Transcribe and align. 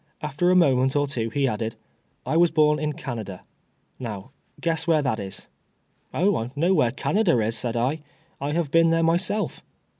After 0.19 0.49
a 0.49 0.55
moment 0.55 0.95
or 0.95 1.05
two 1.05 1.29
he 1.29 1.47
added 1.47 1.75
—"I 2.25 2.35
was 2.35 2.49
born 2.49 2.79
in 2.79 2.93
Canada; 2.93 3.43
now 3.99 4.31
o'uess 4.63 4.87
where 4.87 5.03
that 5.03 5.19
is."" 5.19 5.47
Oh, 6.15 6.37
I 6.37 6.49
know 6.55 6.73
where 6.73 6.89
Canada 6.89 7.39
is," 7.41 7.55
said 7.55 7.77
I," 7.77 8.01
I 8.41 8.53
have 8.53 8.71
Leen 8.73 8.89
there 8.89 9.03
myself." 9.03 9.61